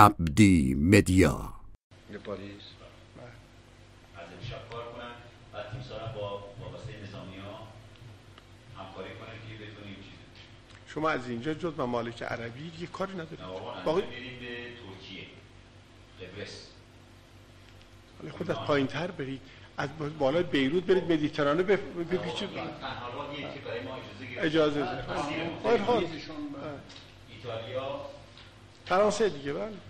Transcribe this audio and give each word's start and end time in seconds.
عبدی 0.00 0.74
مدیا 0.74 1.52
شما 10.86 11.10
از 11.10 11.28
اینجا 11.28 11.54
جز 11.54 11.72
ممالک 11.78 12.22
عربی 12.22 12.72
یه 12.80 12.86
کاری 12.86 13.12
ندارید؟ 13.12 13.38
باقی 13.84 14.00
به 14.00 14.06
ترکیه 14.08 15.26
قبرس. 16.20 16.66
حالا 18.18 18.32
خود 18.32 18.50
از 18.50 18.56
پایین 18.56 18.86
تر 18.86 19.10
برید 19.10 19.40
از 19.76 19.88
بالای 20.18 20.42
بیروت 20.42 20.84
برید 20.84 21.12
مدیترانه 21.12 21.62
بپیچید. 21.62 22.48
اجازه 24.38 24.84
حال. 25.86 26.06
ایتالیا. 27.28 28.00
فرانسه 28.86 29.28
دیگه 29.28 29.52
بله. 29.52 29.89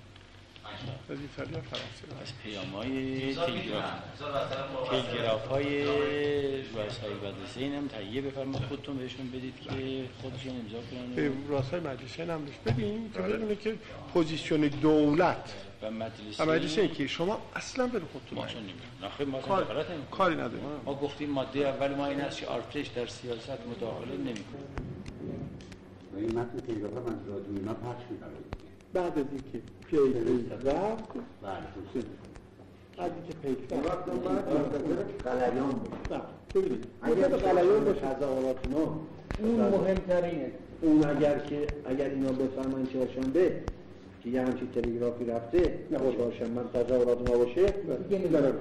از 1.10 1.18
ایتالیا 1.20 1.60
فرانسه 1.60 2.22
از 2.22 2.32
پیام 2.42 2.66
های 2.66 3.34
تلگراف 3.34 3.84
تلگراف 4.90 5.46
های 5.46 5.84
رؤسای 6.74 7.14
مدرسه 7.14 7.60
این 7.60 7.74
هم 7.74 7.88
تهیه 7.88 8.20
بفرمایید 8.20 8.68
خودتون 8.68 8.96
بهشون 8.96 9.30
بدید 9.30 9.60
که 9.60 9.70
خودشون 10.22 10.52
امضا 10.60 10.78
به 11.14 11.28
کنن 11.28 11.48
رؤسای 11.48 11.80
مجلس 11.80 12.20
هم 12.20 12.44
بهش 12.44 12.54
بدین 12.66 13.10
که 13.14 13.20
بدونه 13.20 13.56
که 13.56 13.74
position 14.14 14.60
دولت 14.60 15.54
و 15.82 15.90
مجلس 15.90 16.40
و 16.40 16.44
مجلس 16.46 16.78
این 16.78 16.94
که 16.94 17.06
شما 17.06 17.42
اصلا 17.54 17.86
به 17.86 18.00
خودتون 18.12 18.38
ما. 18.38 18.46
چون 18.46 18.62
نمی‌دونم 18.62 19.04
نخیر 19.04 19.26
ما 19.26 19.40
کار-. 19.40 19.84
کاری 20.10 20.34
نداریم. 20.34 20.64
ما 20.84 20.94
گفتیم 20.94 21.30
ماده 21.30 21.68
اول 21.68 21.94
ما 21.94 22.06
این 22.06 22.20
است 22.20 22.38
که 22.40 22.46
آرتش 22.46 22.86
در 22.86 23.06
سیاست 23.06 23.50
مداخله 23.50 24.16
نمی‌کنه. 24.16 24.64
و 26.12 26.16
این 26.16 26.38
متن 26.38 26.58
تلگراف 26.66 26.92
هم 26.92 27.06
از 27.06 27.28
رادیو 27.28 27.56
اینا 27.56 27.74
پخش 27.74 28.02
می‌کنه. 28.10 28.30
بعد 28.92 29.18
از 29.18 29.24
اینکه 29.32 29.62
بله 32.96 33.10
اینکه 33.14 33.34
پیک 33.42 33.58
رفت 33.72 34.04
قلیان 35.24 35.70
بود 35.70 35.92
نه، 36.10 36.20
ببینید 36.54 36.84
اگر 37.02 37.28
قلیان 37.28 37.84
باشه 37.84 38.06
اون 39.38 39.60
مهمترینه 39.60 40.50
اون 40.82 41.04
اگر 41.04 41.38
که 41.38 41.68
اگر 41.86 42.08
اینا 42.08 42.32
بفهمن 42.32 42.86
چهارشنبه 42.92 43.52
که 44.22 44.30
یه 44.30 44.42
همچین 44.42 44.68
تلگرافی 44.74 45.24
رفته 45.24 45.74
نه 45.90 45.98
چهارشنبه 45.98 46.60
تظاهرات 46.74 47.28
ما 47.28 47.36
باشه. 47.38 47.74
دیگه 48.08 48.22
می‌ذارم 48.22 48.52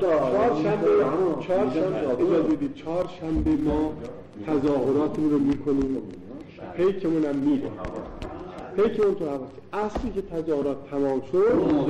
چهارشنبه 0.00 0.88
چهارشنبه 1.46 2.08
اجازه 2.10 2.42
بدید 2.42 2.74
چهارشنبه 2.74 3.50
ما 3.50 3.92
تظاهراتمون 4.46 5.30
رو 5.30 5.38
می‌کنیم. 5.38 6.02
پیکمون 6.76 7.24
هم 7.24 7.36
میره 8.80 8.88
پیکمون 8.94 9.14
تو 9.14 9.28
حواس 9.28 9.50
اصلی 9.72 10.10
که 10.10 10.22
تظاهرات 10.22 10.90
تمام 10.90 11.22
شد 11.32 11.36
اون 11.36 11.86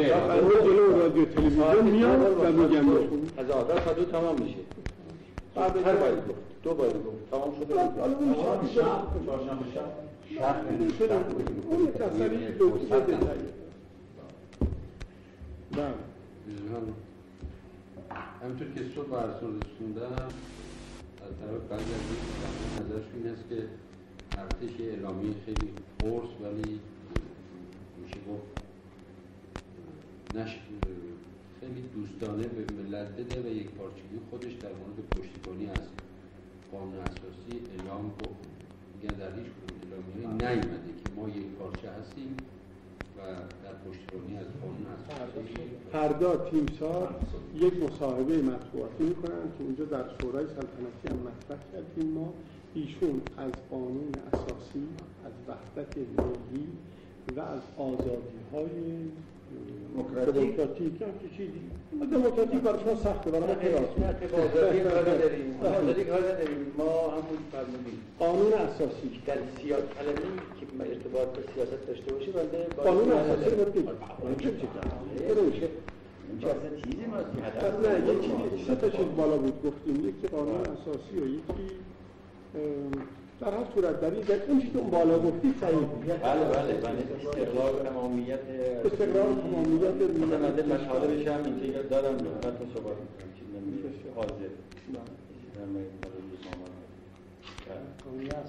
جلو 0.65 0.99
رادیو 0.99 1.25
تلویزیون 1.25 1.85
میاد 1.91 2.21
و 2.21 2.35
بهشون. 2.63 3.27
تظاهرات 3.37 3.85
تا 3.85 3.93
دو 3.93 4.05
تمام 4.05 4.43
میشه 4.43 4.57
بعد 5.55 5.77
هر 5.87 5.97
باید 5.97 6.15
گفت 6.19 6.39
دو 6.63 6.75
باید 6.75 6.93
گفت 6.93 7.31
تمام 7.31 7.55
شده 7.61 7.75
حالا 8.01 8.17
اون 8.19 8.35
شب- 8.75 9.03
اون 11.71 11.83
لطفیه 11.83 12.29
دلتاییه. 13.01 13.51
بله 15.73 15.85
من 16.71 16.93
همینطور 18.43 18.67
که 18.75 18.81
صبح 18.95 19.05
براتون 19.07 19.61
رسوندم 19.61 20.13
از 21.27 21.33
طرف 21.41 21.63
بعضی 21.71 21.93
از 21.95 22.01
دوستان 22.11 22.87
نظرشون 22.87 23.23
این 23.25 23.33
است 23.33 23.45
که 23.49 23.57
ارتش 24.41 24.81
یه 24.81 24.87
اعلامیه 24.87 25.35
خیلی 25.47 25.71
قرص 25.99 26.31
ولی 26.43 26.81
میشه 28.03 28.21
گفت 28.29 28.61
نش 30.35 30.59
خیلی 31.61 31.83
دوستانه 31.95 32.47
به 32.47 32.83
ملت 32.83 33.09
بده 33.09 33.43
و 33.43 33.47
یک 33.55 33.71
پارچگی 33.71 34.19
خودش 34.31 34.53
در 34.53 34.69
مورد 34.69 34.99
پشتیبانی 35.11 35.67
از 35.67 35.87
قانون 36.73 37.01
اساسی 37.01 37.55
اعلام 37.79 38.11
کنه 38.11 38.37
میگن 38.95 39.17
در 39.17 39.35
هیچ 39.39 39.47
اعلامیه 39.83 40.51
نیومده 40.51 40.91
که 41.05 41.13
ما 41.17 41.29
یک 41.29 41.47
پارچه 41.59 41.91
هستیم 41.91 42.37
و 43.17 43.21
در 43.65 43.75
پشتیبانی 43.91 44.37
از 44.37 44.47
قانون 44.63 44.87
اساسی 44.97 45.55
فردا 45.93 46.51
تیمسار 46.51 47.15
یک 47.55 47.75
مصاحبه 47.83 48.43
مطبوعاتی 48.43 49.05
می‌کنن 49.05 49.43
که 49.59 49.65
اونجا 49.65 49.85
در 49.85 50.05
شورای 50.21 50.47
سلطنتی 50.47 51.09
هم 51.11 51.17
مطرح 51.17 51.59
کردیم 51.73 52.11
ما. 52.13 52.33
ایشون 52.75 53.21
از 53.39 53.53
قانون 53.71 54.13
اساسی 54.33 54.85
از 55.27 55.33
وحدت 55.49 55.97
ملی 55.97 56.67
و 57.37 57.41
از 57.41 57.61
آزادی 57.79 58.41
های 58.53 58.69
دموکراتیک 59.97 60.99
که 60.99 61.07
چیزی 61.37 61.61
دموکراتیک 62.13 62.61
برای 62.61 62.81
شما 62.85 62.95
سخته 62.95 63.31
برای 63.31 63.45
ما 63.49 64.45
ما 66.79 67.11
همون 67.11 67.41
فرمودیم 67.53 67.99
قانون 68.19 68.53
اساسی 68.53 69.23
در 69.27 69.39
سیاست 69.63 69.89
کلمه 69.99 70.37
که 70.61 70.91
ارتباط 70.91 71.29
به 71.29 71.43
سیاست 71.55 71.87
داشته 71.87 72.13
باشه 72.13 72.33
بنده 72.33 72.67
قانون 72.85 73.13
اساسی 73.13 73.51
رو 73.51 73.65
بگید 73.65 73.89
چیزی 76.85 77.07
ما 77.07 77.17
نه 77.89 78.13
یکی 78.13 78.65
سه 78.67 78.75
تا 78.75 78.91
چیز 78.91 79.07
بالا 79.17 79.37
بود 79.37 79.63
گفتیم 79.63 80.09
یکی 80.09 80.29
قانون 80.29 80.61
اساسی 80.61 81.19
و 81.23 81.27
یکی 81.27 81.75
در 83.41 83.51
هر 83.51 83.65
صورت 83.75 84.01
در 84.01 84.11
این 84.11 84.21
در 84.21 84.43
اون 84.49 84.61
چیزی 84.61 84.73
که 84.73 84.79
اون 84.79 84.91
بالا 84.91 85.19
گفتی 85.19 85.55
صحیح 85.61 85.79
بود. 85.79 86.07
بله 86.07 86.45
بله 86.45 86.73
بله. 86.75 86.99
استقرار 87.17 87.89
تمامیت 87.89 88.39
استقرار 88.85 89.35
تمامیت 89.35 89.95
مثلا 90.23 90.39
من 90.39 90.77
مطالبش 90.77 91.27
هم 91.27 91.45
اینجا 91.45 91.67
یاد 91.67 91.89
دارم 91.89 92.19
خدمتتون 92.19 92.69
صحبت 92.75 92.97
می‌کنم 93.03 93.31
که 93.37 93.43
نمیشه. 93.55 94.11
حاضر. 94.17 94.33
در. 94.33 95.01
بله. 95.57 95.85
ملت 98.19 98.47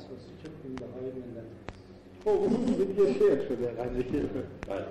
خب 2.26 2.40
دیگه 2.66 3.14
شعر 3.14 3.48
شده 3.48 3.68
قضیه. 3.68 4.04
بله. 4.68 4.86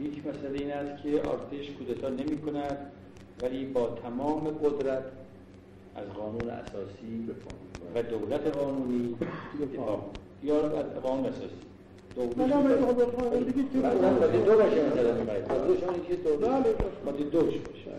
یک 0.00 0.26
مسئله 0.26 0.58
این 0.58 0.70
است 0.70 1.02
که 1.02 1.20
آرتش 1.20 1.70
کودتا 1.78 2.08
نمی 2.08 2.38
کند 2.38 2.92
ولی 3.42 3.64
با 3.66 3.98
تمام 4.02 4.48
قدرت 4.48 5.04
از 5.96 6.08
قانون 6.18 6.50
اساسی 6.50 7.28
و 7.94 8.02
دولت 8.02 8.56
قانونی. 8.56 9.16
یا 10.42 10.56
از 10.56 11.02
قانون 11.02 11.26
اساسی. 11.26 11.48
دولت. 12.14 12.34
دیگه 13.46 13.68
که 13.72 13.78
مثلا 13.78 14.10
ماده 14.10 14.38
دو 14.44 14.56
باشه 14.56 14.86
مثلا. 14.86 15.12
بله. 15.14 16.74
ماده 17.04 17.24
دوش 17.24 17.54
باشه. 17.58 17.90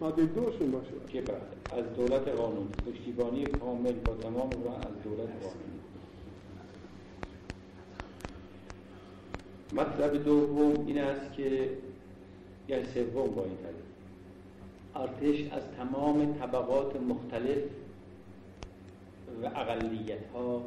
ماده 0.00 0.22
دوشون 0.24 0.70
باشه. 0.70 0.90
که 1.08 1.20
بعد 1.20 1.42
از 1.78 1.96
دولت 1.96 2.28
قانونی. 2.28 2.68
پشتیبانی 2.86 3.44
کامل 3.44 3.92
با 3.92 4.14
تمام 4.14 4.50
و 4.50 4.68
از 4.68 5.02
دولت 5.04 5.28
قانونی. 5.42 5.72
مطلب 9.72 10.24
دوم 10.24 10.86
این 10.86 10.98
است 10.98 11.32
که 11.32 11.70
یعنی 12.68 12.84
سوم 12.94 13.34
با 13.34 13.44
این 13.44 13.56
تعریف 13.62 13.91
ارتش 14.96 15.52
از 15.52 15.62
تمام 15.78 16.34
طبقات 16.34 16.96
مختلف 16.96 17.58
و 19.42 19.46
اقلیت 19.46 20.26
ها 20.34 20.62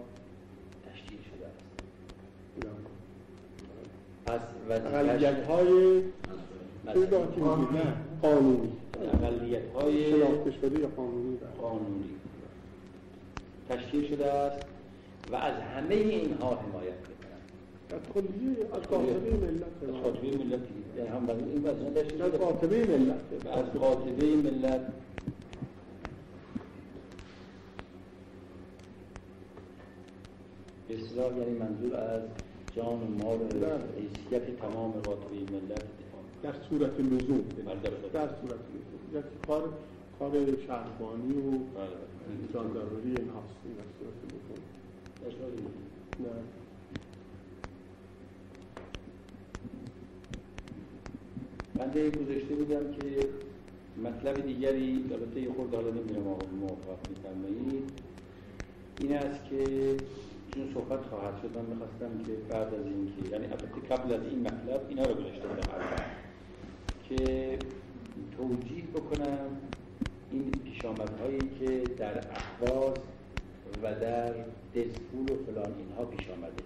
تشکیل 0.94 1.18
شده 1.32 1.48
است. 1.48 1.66
پس 4.26 4.40
اقلیت 4.70 5.48
های 5.48 6.02
قانونی. 8.22 8.72
اقلیت 8.98 9.74
های 9.76 10.24
قانونی. 10.96 11.38
قانونی. 11.62 12.10
تشکیل 13.70 14.08
شده 14.10 14.32
است 14.32 14.66
و 15.32 15.36
از 15.36 15.54
همه 15.54 15.96
اینها 15.96 16.56
حمایت 16.56 16.94
از 17.90 18.00
کلیه 18.14 18.58
از 18.74 18.82
قاطبه 18.82 19.30
ملت. 19.32 19.64
از 19.90 20.02
خاطبه 20.04 20.28
ملت. 20.38 20.60
یعنی 20.98 21.10
هم 21.10 21.30
این 21.30 21.68
از 21.68 22.32
قاطبه 22.32 22.86
ملت. 22.98 23.48
از 23.48 23.66
ملت. 24.36 24.82
به 30.88 30.96
اصطلاح 30.96 31.38
یعنی 31.38 31.52
منظور 31.60 31.96
از 31.96 32.22
جان 32.76 33.02
و 33.02 33.24
مال 33.24 33.38
و 33.42 33.48
بله. 33.48 33.80
حیثیت 33.98 34.60
تمام 34.60 34.92
قاطبه 34.92 35.36
ملت 35.52 35.84
در 36.44 36.54
صورت 36.70 37.00
لزوم 37.00 37.44
در 38.14 38.30
صورت- 38.42 38.60
لزوم 39.14 39.14
یعنی 39.14 39.24
کار 39.48 39.70
کار 40.20 40.32
شهربانی 40.68 41.34
و 41.34 41.52
بله. 41.52 42.50
جاندارمری 42.54 43.08
این 43.18 43.30
هاست 43.30 43.56
این 43.66 43.76
در 43.76 43.90
صورت 44.00 44.18
لزوم 44.34 44.62
در 45.24 45.32
نه 51.80 51.86
بنده 51.86 52.10
گذاشته 52.10 52.56
بودم 52.56 52.92
که 52.92 53.28
مطلب 54.04 54.46
دیگری 54.46 55.06
البته 55.12 55.42
یه 55.42 55.54
خورده 55.54 55.78
حالا 55.78 55.90
نمی‌دونم 55.90 56.28
آقا 56.28 56.46
موافق 56.60 57.10
میفرمایید. 57.10 57.90
این 59.02 59.14
است 59.14 59.40
که 59.50 59.64
چون 60.54 60.74
صحبت 60.74 61.06
خواهد 61.06 61.42
شد 61.42 61.58
من 61.58 61.66
می‌خواستم 61.66 62.24
که 62.26 62.32
بعد 62.50 62.74
از 62.74 62.86
این 62.86 63.06
که 63.06 63.30
یعنی 63.32 63.46
البته 63.46 63.96
قبل 63.96 64.14
از 64.14 64.22
این 64.30 64.40
مطلب 64.42 64.86
اینا 64.90 65.04
رو 65.04 65.14
گذاشته 65.14 65.48
بودم. 65.48 65.62
که 67.10 67.60
توجیه 68.38 68.84
بکنم 68.94 69.48
این 70.32 70.52
پیشامدهایی 70.52 71.40
که 71.60 71.84
در 71.98 72.18
احواز 72.18 72.94
و 73.84 73.96
در 73.96 74.34
دزفول 74.76 75.32
و 75.32 75.52
فلان 75.52 75.74
اینها 75.78 76.06
پیش 76.06 76.30
آمده. 76.30 76.64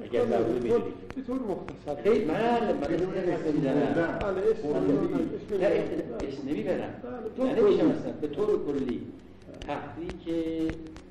اگر 0.00 0.26
ضروری 0.26 0.58
بدونید 0.58 0.94
به 1.16 1.22
طور 1.22 1.38
مختصر. 1.38 2.02
خیلی 2.02 2.24
بله 2.24 2.72
من 2.72 2.84
اسم 3.32 3.54
می‌زنم 3.54 4.18
بله. 4.20 4.42
اسم 4.50 4.68
نه 5.60 5.66
اسم 6.28 6.48
نمی‌برم 6.48 6.94
بله، 7.38 7.54
نه 7.54 7.60
نمیشم 7.60 7.88
اصلا 7.88 8.12
به 8.20 8.28
طور 8.28 8.66
کلی. 8.66 9.00
تحریک 9.60 10.44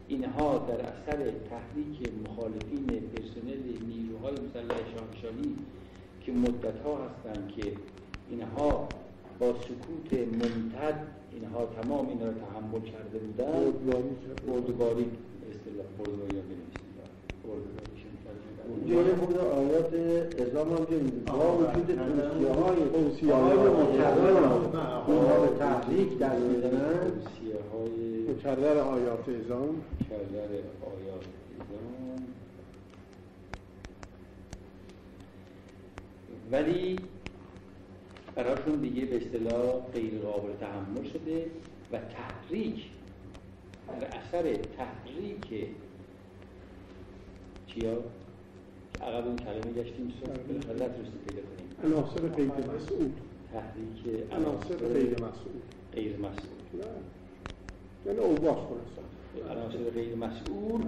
اینها 0.07 0.57
در 0.57 0.73
اثر 0.73 1.17
تحریک 1.49 2.11
مخالفین 2.29 2.85
پرسنل 2.85 3.61
نیروهای 3.87 4.33
مسلح 4.33 4.77
شاهنشاهی 4.95 5.55
که 6.25 6.31
مدت 6.31 6.81
ها 6.85 6.97
هستند 7.05 7.51
که 7.57 7.71
اینها 8.29 8.89
با 9.39 9.53
سکوت 9.53 10.19
ممتد 10.19 10.97
اینها 11.33 11.65
تمام 11.81 12.09
اینا 12.09 12.25
رو 12.25 12.31
تحمل 12.31 12.79
کرده 12.91 13.19
بودن. 13.19 13.71
بردباری 14.47 15.05
اصطلاح 15.49 15.87
بردباری 15.97 16.33
بنویسید 16.41 16.95
بردباریشون 17.43 17.96
جای 18.89 19.15
خود 19.15 19.37
آیات 19.37 19.93
اسلام 20.39 20.69
هم 20.69 20.85
که 20.85 20.95
با 21.25 21.57
وجود 21.57 21.85
توصیه 21.85 22.53
های 22.53 22.75
توصیه 22.93 23.33
های 23.33 23.57
مکرر 23.57 24.37
اینها 25.07 25.39
به 25.39 25.57
تحریک 25.59 26.17
در 26.17 26.39
می‌زنن 26.39 27.11
توصیه 27.11 27.59
های 27.71 28.21
مکرر 28.31 28.77
آیات 28.77 29.29
ازام 29.29 29.81
کردن 30.09 30.49
آیات 30.81 31.25
ایران 31.51 32.27
ولی 36.51 36.99
براشون 38.35 38.75
دیگه 38.75 39.05
به 39.05 39.17
اصطلاح 39.17 39.79
غیر 39.93 40.19
قابل 40.19 40.53
تحمل 40.59 41.09
شده 41.13 41.45
و 41.91 41.97
تحریک 41.97 42.85
در 43.87 44.07
اثر 44.07 44.53
تحریک 44.53 45.69
چیا؟ 47.67 47.97
عقب 49.01 49.27
اون 49.27 49.35
کلمه 49.35 49.73
گشتیم 49.73 50.13
صبح. 50.19 50.43
بالاخره 50.47 50.75
نتونستیم 50.75 51.21
پیدا 51.27 51.41
کنیم 51.41 51.93
عناصر 51.93 52.27
غیر 52.27 52.47
مسئول. 52.47 53.11
تحریک 53.53 54.31
عناصر 54.31 54.75
غیر 54.75 55.11
مسئول. 55.11 55.57
غیر 55.93 56.17
مسئول. 56.17 56.57
نه. 56.73 56.85
یعنی 58.05 58.19
اوباش 58.19 58.57
خلاصه. 58.67 59.51
عناصر 59.51 59.89
غیر 59.89 60.15
مسئول 60.15 60.81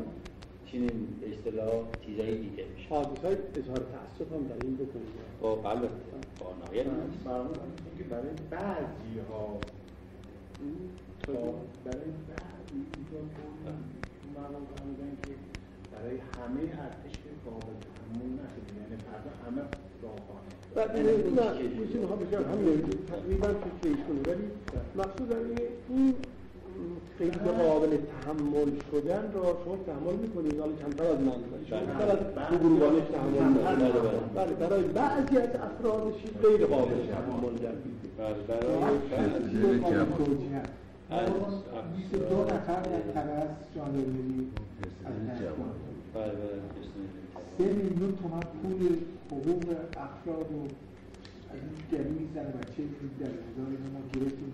چنین 0.71 1.07
به 1.21 1.27
اصطلاح 1.33 1.83
چیزایی 2.05 2.37
دیده 2.37 2.65
میشه. 2.75 2.89
حادثه 2.89 3.27
های 3.27 3.37
اظهار 3.55 3.77
تأسف 3.77 4.33
هم 4.33 4.43
در 4.47 4.65
این 4.65 4.75
بکنید 4.75 5.07
با 5.41 5.55
بله 5.55 5.89
با 6.39 6.53
نهایت. 6.65 6.85
هست 6.87 7.97
که 7.97 8.03
برای 8.03 8.29
بعضی 8.49 9.19
ها 9.29 9.59
برای 11.85 12.11
بعضی 12.29 12.85
که 15.23 15.33
برای 15.91 16.17
همه 16.17 16.61
ارتش 16.61 17.11
که 17.11 17.29
قابل 17.45 17.88
یعنی 20.77 21.11
نه 21.11 21.47
چیزی 21.57 22.05
ها 22.09 22.15
بگم 22.15 22.43
همین 22.51 22.81
تقریبا 23.07 23.47
فکر 23.81 23.95
کنه 23.95 24.33
ولی 24.33 24.43
مقصود 24.95 25.33
این 25.89 26.13
غیر 27.19 27.31
قابل 27.31 27.97
تحمل 27.97 28.71
شدن 28.91 29.31
را 29.33 29.57
شما 29.65 29.77
تحمل 29.87 30.15
می‌کنید 30.15 30.59
حالا 30.59 30.73
کمتر 30.73 31.03
از 31.03 31.19
من 31.19 31.31
بیشتر 31.59 31.75
از 31.75 32.59
گروگانش 32.59 33.03
تحمل 33.13 33.47
می‌کنید 33.49 34.33
بله 34.35 34.53
برای 34.53 34.83
بعضی 34.83 35.37
از 35.37 35.49
افرادش 35.49 36.15
غیر 36.43 36.65
قابل 36.65 36.95
تحمل 37.07 37.55
گردید 37.63 37.99
بله 38.17 38.39
از 41.11 41.29
22 41.97 42.43
نفر 42.43 42.81
در 42.81 43.13
طرف 43.13 43.47
جانورمری 43.75 44.47
از 45.05 45.39
دادن. 45.39 45.55
بله 46.13 46.31
بله 46.31 47.28
سه 47.59 47.65
میلیون 47.65 48.15
تومن 48.15 48.39
پول 48.39 48.97
حقوق 49.31 49.75
افراد 49.97 50.51
و 50.51 50.61
از 51.51 51.59
این 51.61 51.77
گری 51.91 52.29
زن 52.35 52.41
بچه 52.41 52.83
در 53.19 53.25
هزار 53.25 53.69
اینو 53.69 53.89
ما 53.93 54.01
گرفتیم 54.13 54.53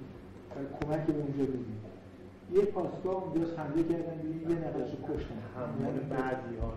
برای 0.49 0.67
کمک 0.81 1.05
به 1.07 1.13
اونجا 1.13 1.43
بدیم 1.43 1.81
یه 2.53 2.61
پاسگاه 2.61 3.23
اونجا 3.23 3.47
حمله 3.57 3.83
کردن 3.83 4.17
دیدیم 4.21 4.49
یه 4.49 4.55
نفرش 4.55 4.91
رو 4.91 4.99
کشتن 5.07 5.39
همون 5.55 5.95
بعضی 6.09 6.55
ها 6.61 6.73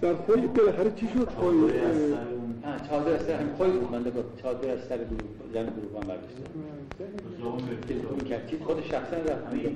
در 0.00 0.14
خوی 0.14 0.46
بالاخره 0.46 0.90
چی 0.96 1.08
شد 1.08 1.28
آه، 2.64 2.88
چادر 2.88 3.12
از 3.12 3.22
سر 3.22 3.32
همین 3.32 3.54
خواهی 3.54 3.72
من 3.72 4.02
گفت 4.02 4.42
چادر 4.42 4.70
از 4.70 4.80
سر 4.88 4.96
گروه 4.96 5.20
زن 5.54 5.64
گروه 5.64 6.02
هم 6.02 6.08
برداشته 6.08 6.42
تلفن 7.88 8.18
کرد 8.28 8.50
چیز 8.50 8.60
خود 8.60 8.84
شخصا 8.84 9.16
رفت 9.16 9.50
تلفن 9.50 9.72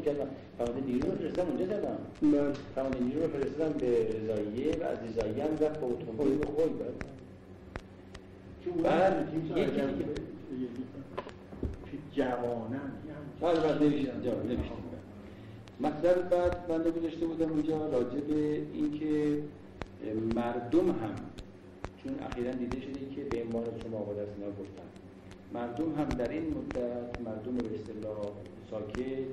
کردم 0.00 0.26
فرمانده 0.58 0.86
نیرو 0.86 1.10
رو 1.10 1.16
فرستادم 1.16 1.48
اونجا 1.48 1.66
زدم 1.66 1.98
من 2.22 2.52
فرمانده 2.74 3.00
نیرو 3.00 3.22
رو 3.22 3.28
فرستادم 3.28 3.78
به 3.78 3.86
رضاییه 3.86 4.76
و 4.80 4.84
از 4.84 4.98
رضاییه 5.08 5.44
هم 5.44 5.50
رفت 5.50 5.80
با 5.80 5.86
اتومبیل 5.86 6.38
به 6.38 6.46
خوی 6.46 6.64
بعد 6.64 7.04
بعد 8.82 9.28
یکی 9.34 9.54
دیگه 9.54 9.66
که 9.66 9.70
بعد 9.70 10.20
مطلب 15.80 16.30
بعد 16.30 16.66
بنده 16.66 16.90
گذاشته 16.90 17.26
بودم 17.26 17.50
اونجا 17.50 17.86
راجع 17.86 18.20
به 18.20 18.60
اینکه 18.74 19.38
مردم 20.34 20.88
هم 20.88 21.14
چون 22.06 22.16
اخیرا 22.30 22.52
دیده 22.52 22.80
شده 22.80 23.14
که 23.14 23.22
به 23.24 23.42
عنوان 23.42 23.64
شما 23.82 23.98
آقا 23.98 24.12
دست 24.12 24.32
اینا 24.38 24.50
گفتن. 24.50 24.88
مردم 25.54 25.94
هم 25.94 26.08
در 26.08 26.30
این 26.30 26.54
مدت 26.54 27.20
مردم 27.20 27.56
به 27.56 27.74
اصطلاح 27.74 28.16
ساکت 28.70 29.26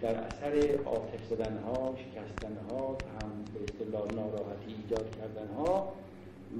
در 0.00 0.14
اثر 0.14 0.78
آتش 0.84 1.20
زدن 1.30 1.58
ها 1.58 1.94
شکستن 1.96 2.56
ها 2.70 2.88
هم 2.88 3.30
به 3.54 3.60
اصطلاح 3.64 4.14
ناراحتی 4.14 4.74
ایجاد 4.82 5.16
کردن 5.16 5.54
ها 5.54 5.92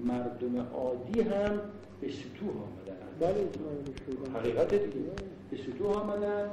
مردم 0.05 0.67
عادی 0.75 1.21
هم 1.21 1.61
به 2.01 2.09
سطوح 2.09 2.51
آمدن. 2.51 2.97
بله 3.21 3.49
حقیقت 4.39 4.75
دیگه. 4.75 5.07
به 5.51 5.57
سطوح 5.57 6.03
آمدن 6.03 6.51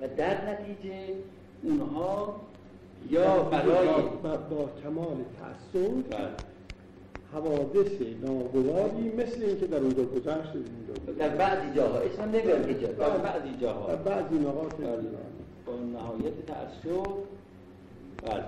و 0.00 0.08
در 0.16 0.50
نتیجه 0.50 1.14
اونها 1.62 2.40
یا 3.10 3.42
برای 3.42 3.88
با, 4.22 4.36
با 4.36 4.70
کمال 4.82 5.16
تأثیر. 5.40 6.04
حوادث 7.32 7.92
ناگواری 8.22 9.12
مثل 9.18 9.42
اینکه 9.42 9.66
در 9.66 9.78
اونجا 9.78 10.04
گذشت 10.04 10.52
در 11.18 11.28
بعضی 11.28 11.74
جاها 11.76 11.98
اسم 11.98 12.22
نمی‌برم 12.22 12.64
که 12.66 12.74
جا 12.74 12.86
در 12.86 13.18
بعضی 13.18 13.48
در 13.52 13.60
جاها. 13.60 13.96
بعضی 13.96 14.34
نقاط. 14.34 14.74
با 15.66 15.72
نهایت 15.92 16.46
تأثیر 16.46 16.92
بله. 18.22 18.44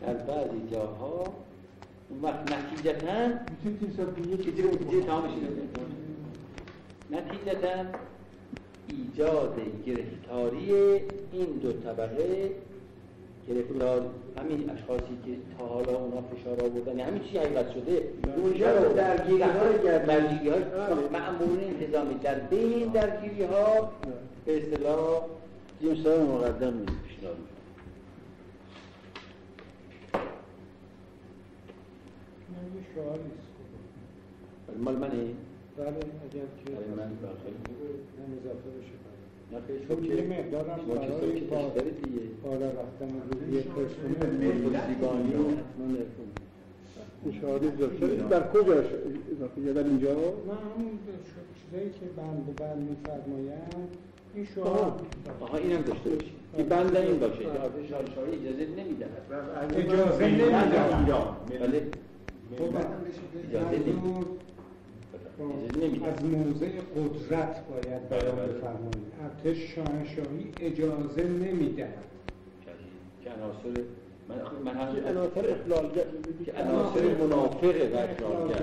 در 0.00 0.14
بعضی 0.14 0.68
جاها 0.72 1.24
اون 2.10 2.20
وقت 2.22 2.52
نتیجتا 2.52 3.28
تمام 5.06 5.24
شده 5.28 5.68
نتیجتا 7.10 7.84
ایجاد 8.88 9.60
گرفتاری 9.86 10.72
این 11.32 11.46
دو 11.62 11.72
طبقه 11.72 12.50
گرفتار 13.48 14.02
همین 14.38 14.70
اشخاصی 14.70 15.16
که 15.24 15.32
تا 15.58 15.66
حالا 15.66 15.98
اونا 15.98 16.22
فشار 16.22 16.60
آوردن 16.60 16.98
یعنی 16.98 17.02
همین 17.02 17.22
چیزی 17.22 17.38
حقیقت 17.38 17.72
شده؟ 17.72 18.02
اونجا 18.36 18.78
رو 18.78 18.92
درگیری 18.92 19.42
های 19.42 19.78
درگیری 19.78 20.48
های 20.48 20.62
معمولین 21.12 21.80
انتظامی 21.80 22.14
در 22.14 22.38
بین 22.38 22.88
درگیری 22.88 23.44
ها 23.44 23.92
به 24.46 24.56
اصطلاح 24.56 25.22
های 26.04 26.22
مقدم 26.22 26.72
می 26.72 26.86
پیشنهاد 26.86 27.36
مال 34.78 34.96
منه؟ 34.96 35.10
بله 35.76 35.88
اگر 35.88 36.46
که 36.64 36.70
برای 36.70 36.90
من 36.96 37.12
اضافه 37.12 37.50
بشه. 37.50 38.92
چون 39.88 40.04
یه 40.04 40.22
مقدارم 40.22 40.80
برای 40.86 41.40
بالا 42.44 42.66
رفتن 42.66 43.10
روی 43.30 43.60
پرسنل. 43.60 44.62
اشاره 47.28 47.66
اضافه 47.66 48.06
در 48.30 48.48
کجاش 48.48 48.86
یه 49.66 49.72
در 49.72 49.84
اینجا 49.84 50.10
من 50.10 50.18
همون 50.18 50.98
چیزایی 51.64 51.90
که 51.90 52.06
بند 52.16 52.46
به 52.46 52.52
بند 52.64 52.88
میفرمایند 52.90 53.88
این. 54.34 54.46
شعار 54.54 54.92
آها 55.40 55.56
اینم 55.56 55.82
داشته 55.82 56.10
باشید 56.10 56.32
که 56.56 56.62
بند 56.62 56.96
این 56.96 57.18
باشه 57.18 57.38
اجازه 57.38 58.66
نمیدن 58.78 59.08
اجازه 59.76 60.28
نمیدن 60.28 60.72
اجازه 61.08 61.88
نمیده 63.70 64.41
از 66.04 66.24
موضع 66.24 66.68
قدرت 66.96 67.62
باید 67.70 68.08
بیان 68.08 68.36
بفرمایید. 68.36 69.12
ارتش 69.22 69.58
شاهنشاهی 69.74 70.52
اجازه 70.60 71.22
نمی‌دهد. 71.22 72.04
که 73.24 73.30
عناصر 73.30 73.82
من 74.28 74.36
من 74.64 74.74
هم 74.80 74.94
که 74.94 75.02
عناصر 75.08 75.44
اخلالگر 75.50 76.04
که 76.44 76.52
عناصر 76.52 77.14
منافق 77.14 77.64
و 77.64 77.96
اخلالگر 77.96 78.62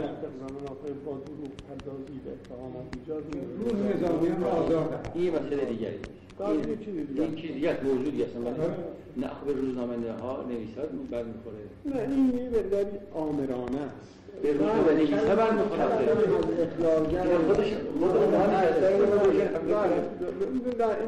منافع 0.49 0.91
با 1.05 1.11
دروغ 1.11 1.51
پردازی 1.67 2.19
به 2.25 2.31
اتهامات 2.31 2.85
ایجاد 2.99 3.23
روز 3.59 3.95
نظامیان 3.95 4.41
را 4.41 4.49
آزار 4.49 4.85
دهد 4.87 5.11
این 5.15 5.35
مسئله 5.35 5.65
دیگری. 5.65 5.99
این 6.39 6.77
چیز 6.85 7.07
دیگه. 7.07 7.21
این 7.21 7.35
چیز 7.35 7.51
دیگه 7.51 7.69
است، 7.69 7.79
هستن 7.79 8.43
ولی 8.43 9.25
نخبر 9.25 9.51
روزنامه 9.51 10.11
ها 10.21 10.45
نویساد 10.49 10.89
برمیخوره 11.11 11.57
نه 11.85 12.15
این 12.15 12.37
یه 12.37 12.49
مقداری 12.49 12.97
آمرانه 13.13 13.79
است. 13.79 14.18
به 14.43 14.53
نه 14.53 14.61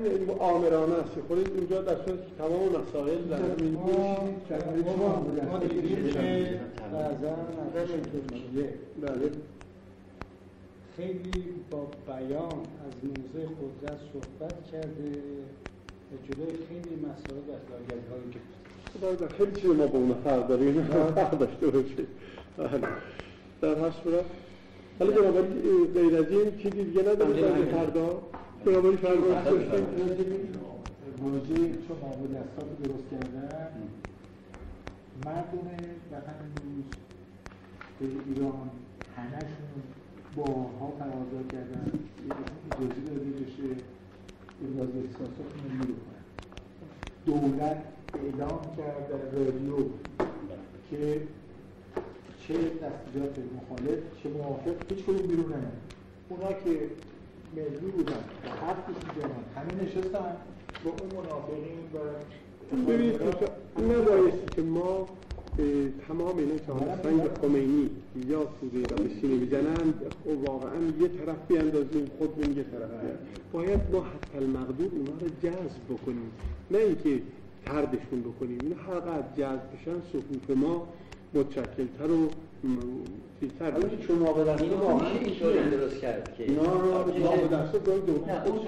این 0.05 0.29
آمرانه 0.39 0.93
است 0.93 1.15
خود 1.27 1.51
اینجا 1.57 1.81
در 1.81 1.95
صورت 1.95 2.05
که 2.05 2.35
تمام 2.37 2.69
مسائل 2.69 3.21
در 3.29 3.37
که 8.57 8.69
بله 9.01 9.31
خیلی 10.97 11.43
با 11.71 11.87
بیان 12.07 12.59
از 12.85 12.93
موضع 13.03 13.47
قدرت 13.47 13.99
صحبت 14.13 14.65
کرده 14.71 15.09
و 16.11 16.13
جلوی 16.27 16.53
خیلی 16.69 16.95
مسائل 17.05 17.45
اخلاقیت 17.57 18.05
هایی 18.11 18.27
گرفت 18.33 18.61
در 19.21 19.27
خیلی 19.37 19.61
چیز 19.61 19.69
ما 19.69 19.87
با 19.87 19.99
اون 19.99 20.13
فرق 20.23 20.47
داریم. 20.47 20.83
فرق 21.15 21.37
داشته 21.37 21.67
باشه. 21.67 22.05
در 22.57 23.75
هر 23.75 23.91
صورت. 24.03 24.25
حالا 24.99 25.11
بنابراین 25.11 25.87
غیر 25.93 26.17
از 26.17 26.31
این 26.31 26.57
چیزی 26.57 26.83
دیگه 26.83 27.01
نداریم 27.01 27.33
بله، 27.33 27.41
در 27.41 27.51
بله. 27.51 27.65
فردا. 27.65 28.21
بنابراین 28.65 28.97
فردا. 28.97 29.41
داشتیم 29.43 30.49
واژه 31.21 31.55
چون 31.55 31.97
معمول 32.03 32.27
دستات 32.27 32.65
رو 32.69 32.85
درست 32.85 33.03
کردن. 33.11 33.71
مردم 35.25 35.67
وطن 36.11 36.35
امروز 36.39 36.85
به 37.99 38.05
ایران 38.27 38.69
همشون 39.17 39.81
بارها 40.35 40.93
تقاضا 40.99 41.41
کردن. 41.51 41.91
یه 42.27 42.33
اجازه 42.71 43.01
داده 43.07 43.31
بشه 43.43 43.69
ابراز 44.63 44.89
احساساتشون 44.95 45.71
رو 45.71 45.87
می‌کنن 45.87 46.23
دولت 47.25 47.81
اعلام 48.23 48.61
کرد 48.77 49.09
در 49.09 49.39
رادیو 49.39 49.75
که 50.91 51.21
چه 52.51 52.57
دستجات 52.57 53.35
مخالف 53.57 53.99
چه 54.23 54.29
موافق 54.29 54.75
هیچ 54.89 55.03
کدوم 55.03 55.27
بیرون 55.27 55.45
نمیاد. 55.45 55.71
اونا 56.29 56.47
که 56.47 56.89
ملی 57.55 57.91
بودن 57.91 58.13
و 58.45 58.49
حرفشون 58.49 59.15
جمعن 59.15 59.43
همه 59.55 59.83
نشستن 59.83 60.35
با 60.85 60.91
اون 60.91 61.09
منافقین 61.15 61.79
و 61.93 61.97
ببینید 62.91 63.21
نبایستی 63.77 64.55
که 64.55 64.61
ما 64.61 65.07
تمام 66.07 66.37
اینا 66.37 66.57
که 66.57 66.71
حالا 66.71 67.03
سنگ 67.03 67.21
خمینی 67.41 67.89
یا 68.27 68.47
توده 68.61 68.81
را 68.87 69.03
به 69.03 69.09
سینه 69.21 69.35
می‌زنند 69.35 69.93
خب 70.23 70.49
واقعا 70.49 70.79
یه 71.01 71.07
طرف 71.07 71.35
بیاندازیم 71.47 72.11
خودمون 72.17 72.57
یه 72.57 72.63
طرف 72.63 72.89
بیاندازیم. 72.89 73.27
باید 73.53 73.79
ما 73.91 73.99
حتی 74.01 74.37
المقدور 74.37 74.89
اونا 74.91 75.11
رو 75.21 75.27
جذب 75.43 75.83
بکنیم. 75.89 76.31
نه 76.71 76.77
اینکه 76.77 77.21
تردشون 77.65 78.21
بکنیم. 78.21 78.57
اینا 78.61 78.75
هر 78.75 78.99
قدر 78.99 79.27
جذب 79.37 79.61
بشن 79.73 80.01
صفوف 80.13 80.57
ما 80.57 80.87
متشکلتر 81.33 82.11
و 82.11 82.29
که 83.41 83.97
چون 84.07 84.15
اینو 84.17 84.25
واقعا 84.25 84.53
میشه 84.53 85.45
اینطوری 85.45 85.69
درست 85.69 85.97
کرد 85.97 86.35
که 86.37 86.43
اینا 86.43 86.61
ما 86.63 87.03
به 87.03 87.47
دست 87.47 87.85
داریم 87.85 88.05
دو 88.05 88.25
نه 88.25 88.45
اون 88.45 88.59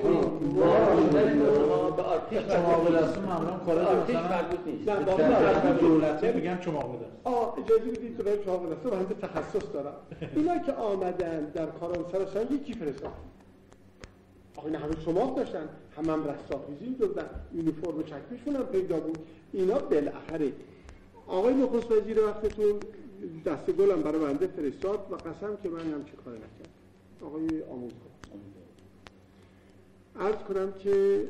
به 1.96 2.02
آرتیش 2.02 2.40
چماق 2.40 2.96
دسته 2.96 3.20
معمولا 3.20 3.52
به 3.52 3.66
کارا 3.66 3.86
آرتیش 3.88 4.16
مثلا 4.16 4.30
مربوط 4.30 4.60
نیست. 4.66 4.90
نه، 4.90 5.04
در 5.04 5.74
دولتی 5.74 5.80
دولتی 5.80 6.32
میگن 6.32 6.60
چماق 6.60 6.96
دسته 6.96 7.08
آه 7.24 7.56
اجازه 7.66 7.92
بدید 7.92 8.18
که 8.18 8.24
برای 8.24 8.44
چهار 8.46 8.76
دسته 8.76 8.90
بنده 8.90 9.14
تخصص 9.22 9.74
دارم. 9.74 9.94
اینا 10.36 10.58
که 10.58 10.74
آمدن 10.74 11.46
در 11.54 11.66
کارانسر 11.66 12.26
شدن 12.34 12.56
یکی 12.56 12.74
فرستاد 12.74 13.12
آقا 14.56 14.68
اینا 14.68 14.80
همه 14.80 14.94
شما 15.06 15.34
داشتن. 15.38 15.70
هم 15.98 16.06
هم 16.10 16.24
رستاخیزی 16.28 16.96
دادن 17.00 17.30
یونیفرم 17.54 18.04
چکمیشون 18.04 18.56
هم 18.56 18.64
پیدا 18.64 19.00
بود. 19.00 19.18
اینا 19.54 19.80
بالاخره 19.80 20.52
آقای 21.28 21.54
نخست 21.54 21.92
وزیر 21.92 22.20
وقتتون 22.20 22.80
دست 23.46 23.72
گلم 23.72 24.02
برای 24.02 24.20
بنده 24.20 24.48
فرستاد 24.48 25.08
و 25.12 25.16
قسم 25.16 25.58
که 25.64 25.70
من 25.70 26.06
چه 26.06 26.12
کار 26.26 26.34
نکردم. 26.34 26.72
آقای 27.22 27.64
آموزگار. 27.64 28.14
عرض 30.20 30.36
کنم 30.36 30.72
که 30.72 31.28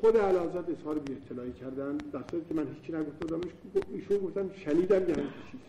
خود 0.00 0.16
علازت 0.16 0.70
اظهار 0.70 0.98
بی 0.98 1.12
اطلاعی 1.12 1.52
کردن 1.52 1.96
در 1.96 2.22
که 2.48 2.54
من 2.54 2.66
هیچی 2.74 2.92
نگفته 2.92 3.48
ایشون 3.92 4.18
گفتن 4.18 4.50
شنیدم 4.64 5.08
یه 5.08 5.14
همچین 5.14 5.32
چیزی 5.50 5.62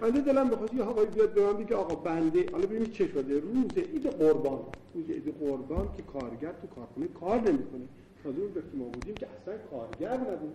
بنده 0.00 0.20
دلم 0.20 0.48
بخواست 0.48 0.74
یه 0.74 0.82
آقای 0.82 1.06
بیاد 1.06 1.34
به 1.34 1.46
من 1.46 1.52
بگه 1.52 1.76
آقا 1.76 1.94
بنده 1.94 2.46
حالا 2.52 2.66
ببینید 2.66 2.92
چه 2.92 3.08
شده. 3.08 3.40
روز 3.40 3.84
عید 3.92 4.06
قربان. 4.06 4.60
روز 4.94 5.10
عید 5.10 5.34
قربان 5.40 5.88
که 5.96 6.02
کارگر 6.02 6.52
تو 6.52 6.66
کارخونه 6.74 7.08
کار 7.08 7.36
نمی‌کنه. 7.36 7.84
تازه 8.24 8.38
اون 8.40 8.48
وقتی 8.56 8.76
ما 8.78 8.84
بودیم 8.84 9.14
که 9.14 9.26
اصلا 9.26 9.54
کارگر 9.70 10.16
نبود. 10.16 10.52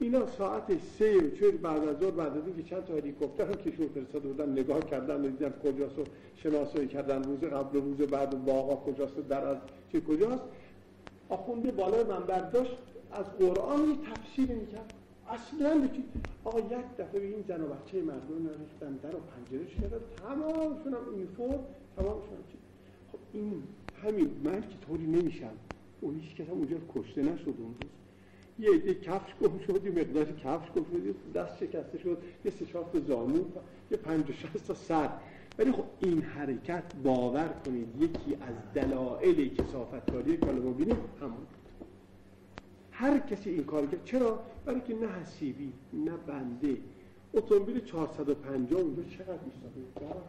اینا 0.00 0.26
ساعت 0.26 0.78
سه 0.98 1.16
و 1.16 1.30
چهل 1.30 1.56
بعد 1.56 1.88
از 1.88 1.98
ظهر 1.98 2.10
بعد 2.10 2.36
از 2.36 2.46
اینکه 2.46 2.62
چند 2.62 2.84
تا 2.84 2.94
هلیکوپتر 2.94 3.44
هم 3.44 3.54
کشور 3.54 3.86
فرستاده 3.94 4.28
بودن 4.28 4.52
نگاه 4.52 4.80
کردن 4.80 5.22
دیدن 5.22 5.50
کجاست 5.64 5.98
و 5.98 6.04
شناسایی 6.36 6.88
کردن 6.88 7.22
روز 7.22 7.40
قبل 7.40 7.78
و 7.78 7.80
روز 7.80 7.96
بعد 7.96 8.34
و 8.34 8.76
کجاست 8.76 9.18
و 9.18 9.22
در 9.22 9.46
از 9.46 9.56
چه 9.92 10.00
کجاست. 10.00 10.42
آخونده 11.28 11.70
بالای 11.70 12.04
منبر 12.04 12.40
داشت 12.40 12.76
از 13.12 13.24
قرآن 13.38 13.88
یه 13.88 13.96
تفسیر 13.96 14.56
می‌کرد. 14.56 14.94
اصلا 15.28 15.80
بچی 15.80 16.04
آقا 16.44 16.60
یک 16.60 16.96
دفعه 16.98 17.20
به 17.20 17.26
این 17.26 17.44
زن 17.48 17.60
و 17.60 17.66
بچه 17.66 18.02
مردم 18.02 18.48
ریختن 18.48 18.92
در 19.02 19.16
و 19.16 19.18
پنجره 19.18 19.66
کردن 19.66 19.98
تمامشون 20.16 20.94
هم 20.94 21.12
یونیفرم 21.12 21.64
تمامشون 21.96 22.38
چی؟ 22.52 22.58
خب 23.12 23.18
این 23.32 23.62
همین 24.02 24.30
من 24.44 24.60
که 24.60 24.76
طوری 24.86 25.06
نمیشم. 25.06 25.52
اون 26.00 26.20
هیچ 26.20 26.36
کس 26.36 26.46
هم 26.46 26.52
اونجا 26.52 26.76
کشته 26.94 27.22
نشد 27.22 27.54
اون 27.58 27.74
یه 28.58 28.94
کفش 28.94 29.34
گم 29.42 29.58
شد 29.58 29.84
یه 29.84 29.90
مقداری 29.90 30.32
کفش 30.32 30.70
گم 30.70 30.84
شد 30.84 31.32
دست 31.34 31.56
شکسته 31.56 31.98
شد 31.98 32.18
یه 32.44 32.50
سه 32.50 32.66
چهار 32.66 32.84
تا 32.92 33.00
زانو 33.00 33.44
یه 33.90 33.96
پنج 33.96 34.24
تا 34.66 34.74
سر. 34.74 35.08
ولی 35.58 35.72
خب 35.72 35.84
این 36.00 36.22
حرکت 36.22 36.84
باور 37.04 37.48
کنید 37.66 38.02
یکی 38.02 38.34
از 38.40 38.54
دلایل 38.74 39.54
کسافتکاری 39.54 40.36
بینیم 40.36 40.96
همون. 41.20 41.46
هر 42.90 43.18
کسی 43.18 43.50
این 43.50 43.64
کار 43.64 43.86
کرد 43.86 44.04
چرا؟ 44.04 44.42
برای 44.64 44.80
که 44.80 44.94
نه 44.94 45.08
حسیبی 45.08 45.72
نه 45.92 46.12
بنده. 46.26 46.76
اتومبیل 47.34 47.80
450 47.84 48.80
اونجا 48.80 49.02
چقدر 49.02 49.38
ایستاده؟ 49.44 49.80
بود 49.94 50.22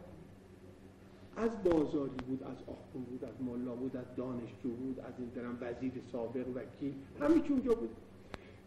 از 1.36 1.62
بازاری 1.64 2.16
بود 2.28 2.42
از 2.42 2.56
آخون 2.66 3.02
بود 3.02 3.24
از 3.24 3.34
ملا 3.40 3.74
بود 3.74 3.96
از 3.96 4.04
دانشجو 4.16 4.68
بود 4.68 5.00
از 5.00 5.12
این 5.18 5.28
درم 5.28 5.58
وزیر 5.60 5.92
سابق 6.12 6.46
وکیل 6.54 6.94
همه 7.20 7.50
اونجا 7.50 7.74
بود. 7.74 7.90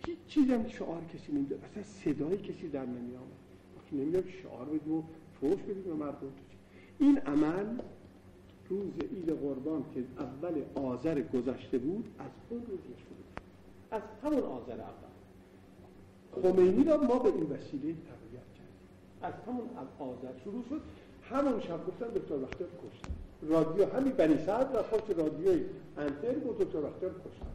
هیچ 0.05 0.17
چیزی 0.27 0.53
هم 0.53 0.67
شعار 0.67 1.01
کسی 1.13 1.31
نمی‌داد. 1.31 1.59
اصلا 1.71 1.83
صدای 1.83 2.37
کسی 2.37 2.69
در 2.69 2.85
نمی 2.85 3.15
آمد 3.15 3.41
وقتی 3.77 3.95
نمی‌دونم 3.95 4.23
شعار 4.43 4.65
بدیم 4.65 4.93
و 4.93 5.03
فوش 5.39 5.61
بدیم 5.61 5.83
به 5.83 5.93
مردم. 5.93 6.31
این 6.99 7.17
عمل 7.17 7.65
روز 8.69 8.93
عید 9.11 9.29
قربان 9.29 9.85
که 9.93 10.03
اول 10.19 10.61
آذر 10.75 11.21
گذشته 11.21 11.77
بود 11.77 12.05
از 12.19 12.31
اون 12.49 12.59
روز 12.59 12.79
شروع. 12.79 13.21
از 13.91 14.01
همون 14.23 14.43
آذر 14.43 14.81
اول. 14.81 15.11
خمینی 16.41 16.83
را 16.83 16.97
ما 16.97 17.19
به 17.19 17.29
این 17.29 17.43
وسیله 17.43 17.93
تقویت 17.93 18.47
کردیم. 18.57 19.21
از 19.21 19.33
همون 19.47 19.69
آذر 19.99 20.39
شروع 20.43 20.63
شد. 20.69 20.81
همون 21.23 21.59
شب 21.59 21.87
گفتن 21.87 22.07
دکتر 22.07 22.37
بختیار 22.37 22.69
کشتن. 22.69 23.13
رادیو 23.41 23.85
همین 23.85 24.13
بنی 24.13 24.37
سعد 24.45 24.75
و 24.75 24.83
خاک 24.83 25.17
رادیوی 25.17 25.65
انتر 25.97 26.31
بود 26.33 26.57
دکتر 26.57 26.81
بختیار 26.81 27.11
کشتن. 27.11 27.51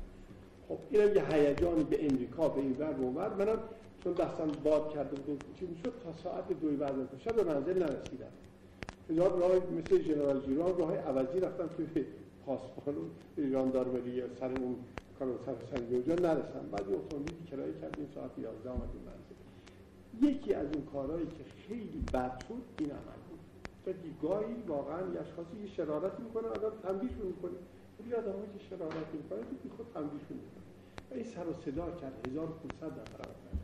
خب 0.68 0.78
اینم 0.90 1.14
یه 1.14 1.24
هیجانی 1.32 1.84
به 1.84 2.06
امریکا 2.06 2.48
به 2.48 2.60
این 2.60 2.76
ور 2.78 2.94
و 3.00 3.02
اون 3.02 3.14
ور. 3.14 3.34
منم 3.34 3.58
چون 4.04 4.12
دستم 4.12 4.46
باد 4.64 4.94
کرده 4.94 5.16
بود 5.16 5.44
چی 5.58 5.66
می‌شد 5.66 5.92
تا 6.04 6.12
ساعت 6.22 6.60
دوی 6.60 6.76
بعد 6.76 6.98
از 6.98 7.20
شب 7.24 7.36
به 7.36 7.44
منزل 7.44 7.78
نرسیدم. 7.78 8.32
هزار 9.10 9.38
راه 9.38 9.52
مثل 9.52 10.02
ژنرال 10.02 10.40
جیران 10.40 10.78
راه 10.78 10.96
عوضی 10.96 11.40
رفتم 11.40 11.66
توی 11.66 12.04
پاسبان 12.46 12.96
و 12.96 13.02
ژاندارمری 13.50 14.22
سر 14.40 14.50
اون 14.50 14.76
کانال 15.18 15.38
سر 15.46 15.76
اونجا 15.90 16.14
نرسم. 16.14 16.68
بعد 16.72 16.88
یه 16.90 16.96
اتومبیلی 16.96 17.44
کرایه 17.50 17.72
کردیم 17.80 18.08
ساعت 18.14 18.30
11 18.38 18.70
اومدیم 18.70 19.00
منزل. 19.06 19.36
یکی 20.30 20.54
از 20.54 20.66
اون 20.72 20.84
کارهایی 20.92 21.26
که 21.26 21.44
خیلی 21.68 22.04
بد 22.12 22.38
شد 22.48 22.62
این 22.78 22.90
عمل 22.90 23.20
بود. 23.28 23.38
و 23.86 23.92
گاهی 24.22 24.54
واقعا 24.68 25.00
یه 25.14 25.20
اشخاصی 25.20 25.56
یه 25.62 25.68
شرارت 25.76 26.20
می‌کنه 26.20 26.48
آدم 26.48 26.72
تنبیهشون 26.82 27.26
می‌کنه. 27.26 27.52
ولی 28.06 28.14
آدمایی 28.14 28.48
که 28.58 28.64
شرارت 28.70 29.12
تو 29.28 29.36
بی 29.62 29.68
خود 29.76 29.86
تنبیهشون 29.94 30.36
می‌کنه 30.42 30.66
و 31.10 31.14
این 31.14 31.24
سر 31.24 31.46
و 31.48 31.52
صدا 31.52 31.90
کرد. 32.00 32.28
1500 32.28 32.86
نفر 32.86 33.20
آمدن 33.28 33.58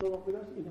شما 0.00 0.16
به 0.16 0.32
دست 0.32 0.52
اینا 0.56 0.70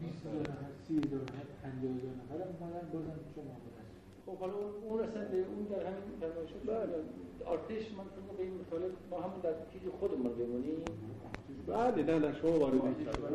20 0.00 0.26
هزار 0.26 0.40
نفر 0.40 0.70
30 0.88 0.96
هزار 0.96 1.20
نفر 1.22 1.46
50 1.62 1.96
هزار 1.96 2.14
نفر 2.20 2.38
هم 2.44 2.50
اومدن 2.60 2.88
بازم 2.92 3.18
شما 3.34 3.54
بودن 3.62 3.86
خب 4.26 4.36
حالا 4.38 4.54
اون 4.88 5.00
اصلا 5.00 5.24
به 5.24 5.36
اون 5.36 5.64
در 5.72 5.82
همین 5.86 6.16
فرمایشات 6.20 6.62
بله. 6.66 6.98
آرتش 7.44 7.84
من 7.98 8.04
فکر 8.14 8.36
به 8.38 8.42
این 8.42 8.54
مطالب 8.60 8.92
ما 9.10 9.20
همون 9.20 9.40
در 9.42 9.54
چیز 9.72 9.82
خودمون 10.00 10.32
بمونیم. 10.32 10.80
بله 11.66 12.02
نه 12.02 12.18
نه 12.18 12.34
شما 12.40 12.58
وارد 12.58 12.74
این 12.74 13.08
شما 13.16 13.28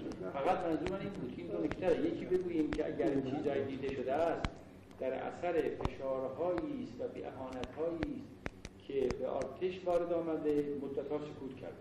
شما. 0.00 0.30
فقط 0.30 0.58
منظور 0.66 0.90
من 0.90 1.00
این 1.00 1.12
بود 1.12 1.34
که 1.36 1.42
این 1.42 1.50
دو 1.50 1.64
نکته 1.64 2.08
یکی 2.08 2.24
بگوییم 2.24 2.70
که 2.70 2.86
اگر 2.86 3.10
این 3.10 3.22
چیزایی 3.22 3.64
دیده 3.64 3.94
شده 3.94 4.12
است 4.12 4.59
در 5.00 5.12
اثر 5.12 5.62
فشارهایی 5.62 6.84
است 6.88 7.00
و 7.00 7.08
به 7.14 7.26
اهانتهایی 7.28 8.22
است 8.22 8.86
که 8.88 9.08
به 9.20 9.26
آرتش 9.28 9.80
وارد 9.84 10.12
آمده 10.12 10.64
مدتها 10.82 11.18
سکوت 11.18 11.56
کرده. 11.56 11.74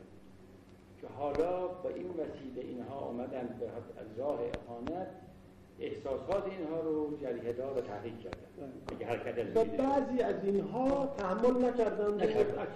که 1.01 1.07
حالا 1.07 1.67
با 1.67 1.89
این 1.89 2.07
وسیله 2.09 2.61
اینها 2.69 2.95
آمدن 2.95 3.55
به 3.59 3.65
از 4.01 4.19
راه 4.19 4.39
اهانت 4.67 5.07
احساسات 5.79 6.43
اینها 6.59 6.79
رو 6.81 7.17
جریه 7.21 7.53
دار 7.53 7.77
و 7.77 7.81
تحریک 7.81 8.19
کردن 8.23 8.71
اگه 8.95 9.05
حرکت 9.05 9.37
از 9.39 9.47
و 9.57 9.63
بعضی 9.77 10.21
از 10.21 10.35
اینها 10.43 11.15
تحمل 11.17 11.65
نکردن 11.65 12.05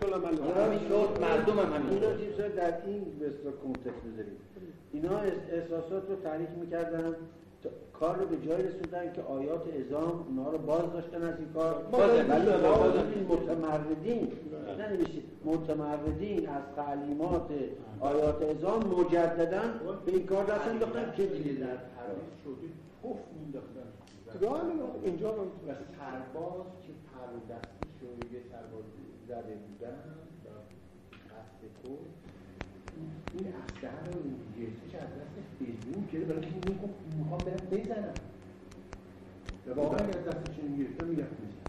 العمل 0.03 0.37
همین 0.65 0.79
شد 0.89 1.17
مردم 1.21 1.59
هم 1.59 1.73
همین 1.73 1.99
در 2.49 2.85
این 2.85 3.03
به 3.19 3.27
اصطلاح 3.27 3.53
کنتکست 3.53 4.03
بذاریم 4.13 4.37
اینا 4.93 5.17
احس- 5.19 5.49
احساسات 5.53 6.09
رو 6.09 6.15
تحریک 6.15 6.49
می‌کردن. 6.49 7.15
کار 7.93 8.17
رو 8.17 8.25
به 8.25 8.47
جای 8.47 8.63
رسوندن 8.63 9.13
که 9.13 9.21
آیات 9.21 9.63
ازام 9.67 10.25
اونها 10.27 10.51
رو 10.51 10.57
باز 10.57 10.93
داشتن 10.93 11.23
از 11.23 11.39
این 11.39 11.53
کار. 11.53 11.85
ولی. 11.91 12.21
باز 12.61 12.95
این 13.15 13.27
متمردین. 13.29 14.31
ننویسید 14.79 15.23
متمردین 15.45 16.49
از 16.49 16.63
تعلیمات 16.75 17.49
آیات 17.99 18.41
ازام 18.41 18.83
مجددا 18.83 19.61
به 20.05 20.11
این 20.11 20.25
کار 20.25 20.45
دست 20.45 20.67
انداختن. 20.67 21.13
که 21.17 21.25
دیگه 21.25 21.53
در 21.53 21.77
بله، 24.41 24.51
اینجا 25.03 25.31
هم 25.31 25.39
و 25.39 25.73
سرباز 25.97 26.65
که 26.83 26.93
پر 27.13 27.53
دستش 27.55 27.93
رو 28.01 28.07
یه 28.33 28.41
سرباز 28.51 28.83
زده 29.27 29.55
بودن 29.55 29.97
و 30.45 30.49
قصد 31.29 31.61
این 33.33 33.47
اسلحه 33.47 34.05
رو 34.13 34.19
گرفتش 34.59 34.95
از 34.95 35.11
دست 35.19 35.37
بیرون 35.59 36.07
کرده 36.11 36.25
برای 36.25 36.45
اینکه 36.45 36.69
این 36.69 36.77
گفت 36.83 36.97
می‌خوام 37.17 37.41
برم 37.45 37.67
بزنم. 37.71 38.13
و 39.67 39.73
واقعا 39.73 40.07
از 40.07 40.23
دستش 40.27 40.55
این 40.61 40.77
گرفته 40.77 41.05
می‌رفت 41.05 41.39
میزن 41.39 41.63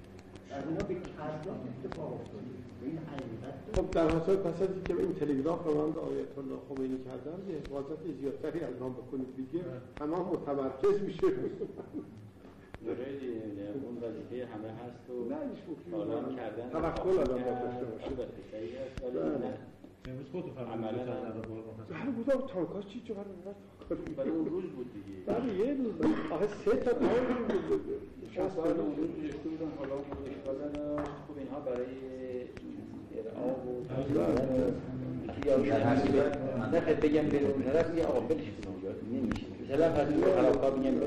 از 0.51 0.65
اینا 0.69 0.85
به 0.89 0.95
کربلاس 0.95 1.61
اتفاق 1.71 2.13
افتاده. 2.13 2.51
و 2.81 2.85
این 2.85 2.99
حقیقت 2.99 3.55
داره. 3.67 3.77
خب 3.77 3.91
در 3.91 4.09
حاصل 4.11 4.37
پس 4.37 4.63
از 4.63 4.69
اینکه 4.75 4.95
این 4.95 5.15
تلگراف 5.15 5.67
رو 5.67 5.87
من 5.87 5.93
به 5.93 6.01
آیت 6.01 6.39
الله 6.39 6.59
خمینی 6.69 6.99
کردم 7.07 7.51
یه 7.51 7.57
حفاظت 7.57 8.01
زیادتری 8.21 8.61
الان 8.65 8.93
بکنید 8.93 9.37
دیگه. 9.37 9.65
تمام 9.97 10.29
متمرکز 10.29 11.03
میشه. 11.03 11.27
داره 12.87 13.07
اون 13.85 13.97
وظیفه 13.97 14.47
همه 14.53 14.69
هست 14.69 15.11
و 15.11 15.25
نداره. 15.25 16.37
کردن 16.37 16.71
توکل 16.71 17.19
آدم 17.19 17.35
باید 17.45 17.61
داشته 17.61 18.15
باشه. 18.15 18.35
بله. 20.05 20.13
امروز 20.13 20.27
خودتون 20.33 20.65
عملاً 20.73 21.05
فرمودید. 21.05 21.89
بله 21.89 22.11
بودم. 22.11 22.47
تانکاش 22.47 22.87
چی 22.87 23.01
چه 23.09 23.15
برای 24.17 24.31
اون 24.31 24.47
روز 24.47 24.65
بود 24.65 24.87
دیگه. 24.95 25.19
بله 25.27 25.55
یه 25.55 25.75
روز 25.75 25.93
بود. 25.93 26.17
آخه 26.33 26.47
سه 26.65 26.77
تا 26.77 26.93
تانک 26.93 27.29
بود. 27.69 27.81
شخص 28.35 28.57
اون 28.57 28.97
روز 28.97 29.35
بودن 29.45 29.71
حالا 29.79 29.95
اون 29.95 30.05
روز 30.19 30.29
اشکال 30.29 30.57
خب 31.29 31.39
اینها 31.39 31.61
برای 31.61 31.87
ارعا 33.19 33.49
و 33.55 33.85
نه 36.73 36.81
بگم 36.81 37.29
به 37.29 37.39
اون 37.53 37.63
طرف 37.63 37.91
میگه 37.91 38.07
آقا 38.07 38.21
بلش 38.21 38.45
کن 38.45 38.71
اونجا 38.73 38.89
نمیشه. 39.13 39.47
مثلا 39.65 39.89
میگم 40.71 40.95
یه 40.95 41.01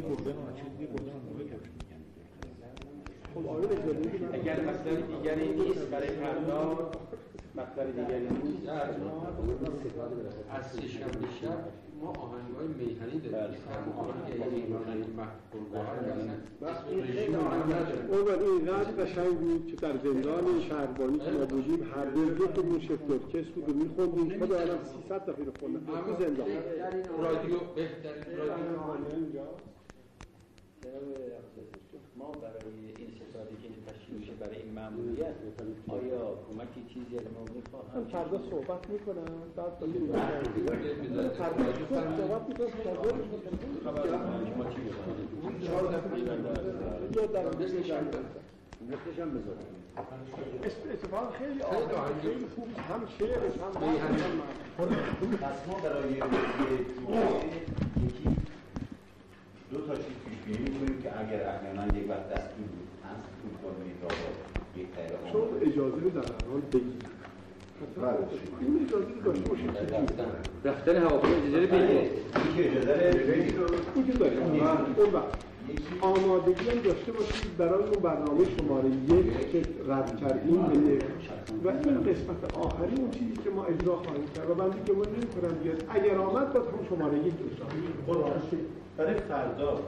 گربه 0.00 0.32
چیز 0.56 0.68
دیگه 0.78 0.92
گربه 0.92 1.12
خب 1.12 1.34
آره 1.34 1.44
اجازه 1.44 1.68
بدید. 1.68 1.84
اگر 4.32 4.60
مطلب 4.60 5.06
دیگری 5.06 5.48
نیست 5.48 5.86
برای 5.90 6.08
فردا 6.08 6.90
مطلب 7.54 7.86
دیگری 7.96 8.28
نیست. 8.42 8.68
از 10.50 10.66
سه‌شنبه 10.66 11.28
شب 11.40 11.58
ما 12.00 12.08
آهنگای 12.08 12.66
میهنی 12.78 13.20
داریم. 13.20 13.58
هم 13.70 13.92
آهنگ 13.98 14.52
ایرانی 14.54 15.04
محبوب 15.16 15.76
اصلا 15.76 16.90
این 16.90 17.36
اینقدر 18.42 19.04
قشنگ 19.04 19.38
بود 19.38 19.66
که 19.66 19.76
در 19.76 19.96
زندان 19.96 20.60
شهربانی 20.68 21.18
که 21.18 21.30
ما 21.30 21.44
بودیم 21.44 21.82
هر 21.94 22.04
روز 22.04 22.40
یک 22.40 22.52
دون 22.54 22.80
شفت 22.80 23.10
ارکست 23.10 23.50
بود 23.50 23.68
و 23.68 23.72
میخوندیم 23.72 24.38
خود 24.38 24.52
الان 24.52 24.78
300 25.02 25.30
دفعه 25.30 25.44
رو 25.44 25.52
خوندم 25.60 25.80
تو 25.86 26.24
زندان. 26.24 26.46
رادیو 27.18 27.58
بهترین 27.74 28.36
رادیو. 28.36 29.40
ما 32.16 32.30
برای 32.30 32.54
این 32.98 33.08
این 34.84 34.92
مأموریت 34.92 35.34
آیا 35.88 36.22
کمکی 36.48 36.82
چیزی 36.94 37.14
از 37.18 37.24
ما 37.34 37.40
من 37.44 37.50
می‌خواهند 37.56 38.04
فردا 38.12 38.38
صحبت 38.50 38.82
می‌کنم. 38.90 39.30
بعد 39.56 39.72
این 39.82 39.92
فردا 41.28 41.64
صحبت 42.16 42.42
می‌کنم. 42.48 42.72
اتفاقا 50.92 51.30
خیلی 51.38 51.62
آهنگ 51.62 52.20
خیلی 52.22 52.46
خوب. 52.54 52.68
هم 52.88 53.02
شعرش 53.18 53.54
هم 53.62 53.72
پس 55.36 55.58
ما 55.68 55.74
برای 55.84 56.12
یکی 56.12 56.20
دو 59.70 59.78
تا 59.86 59.94
چیز 59.94 60.16
پیش 60.24 60.38
بینی 60.56 60.70
می‌کنیم 60.70 60.98
که 61.02 61.08
اگر 61.20 61.40
احیانا 61.48 61.84
یک 61.98 62.10
وقت 62.10 62.28
دستور 62.28 62.66
هست 63.04 63.28
تو 63.42 63.48
فرمه 63.62 63.92
داوا 64.00 64.53
چون 65.32 65.42
اجازه 65.60 66.00
رو 66.04 66.10
در 66.10 66.28
حال 66.50 66.60
بگیر 66.72 67.14
این 68.60 68.86
اجازه 68.86 69.06
رو 69.14 69.32
داشته 69.32 69.48
باشید 69.48 69.72
که 69.72 70.68
رفتن 70.68 70.96
هواپیما 70.96 71.34
اجازه 71.36 71.66
بگیره 71.66 72.10
اینکه 72.46 72.70
اجازه 72.70 73.32
بگیر 73.32 73.56
رو 73.56 73.66
این 73.94 74.06
که 74.06 74.12
داریم. 74.12 74.42
اون 74.42 74.60
وقت 75.12 75.44
آمادگی 76.00 76.70
هم 76.70 76.78
داشته 76.78 77.12
باشید 77.12 77.56
برای 77.56 77.84
اون 77.84 78.02
برنامه 78.02 78.44
شماره 78.58 78.88
یک 78.88 79.52
که 79.52 79.62
رد 79.88 80.20
کردیم 80.20 80.62
به 80.62 80.98
و 81.64 81.68
این 81.68 82.00
قسمت 82.00 82.56
آخری 82.56 82.96
اون 82.96 83.10
چیزی 83.10 83.36
که 83.44 83.50
ما 83.50 83.64
اجرا 83.64 83.96
خواهیم 83.96 84.26
کرد 84.36 84.50
و 84.50 84.54
بنده 84.54 84.76
که 84.86 84.92
ما 84.92 85.04
نمی‌کنم 85.04 85.54
بیاد. 85.62 85.84
اگر 85.88 86.18
آمد 86.18 86.52
باید 86.52 86.66
هم 86.66 86.86
شماره 86.88 87.18
یک 87.18 87.34
اجرا 87.52 87.66
قربان 88.06 88.32
برای 88.96 89.14
فردا 89.14 89.80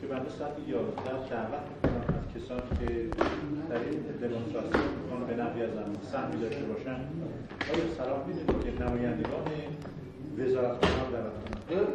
که 0.00 0.06
بنده 0.06 0.30
ساعت 0.38 0.52
11 0.68 1.28
دعوت 1.30 1.91
کسانی 2.34 2.62
که 2.78 3.06
در 3.70 3.80
این 3.80 4.00
دمونستراسیون 4.22 4.88
می‌کنن 4.98 5.26
به 5.26 5.34
نحوی 5.42 5.62
از 5.62 5.70
سهمی 6.12 6.40
داشته 6.42 6.64
باشن 6.64 6.96
آیا 7.72 7.88
سلام 7.98 8.20
می‌دید 8.28 8.46
که 8.64 8.84
نمایندگان 8.84 9.44
وزارت 10.38 10.76
خانه 10.84 11.04
کنن 11.10 11.86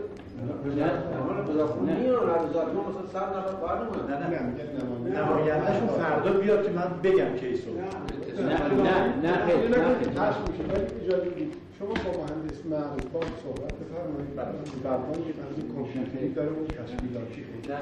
نمایندهشون 5.16 5.88
فردا 5.88 6.32
بیاد 6.40 6.64
که 6.66 6.72
من 6.72 6.90
بگم 7.04 7.36
کیسو 7.40 7.72
نه 7.72 8.60
نه 8.84 9.08
نه 9.24 9.38
بدید 11.18 11.54
شما 11.80 11.88
با 11.88 12.12
مهندس 12.20 12.66
معروفان 12.66 13.28
صحبت 13.44 13.74
بفرمایید 13.74 14.36
برنامه 14.36 14.68
یه 15.28 15.34
بحث 15.34 15.74
کامپیوتری 15.76 16.34
داره 16.34 16.50
اون 16.50 16.68
تشکیلاتی 16.68 17.42
نه 17.70 17.80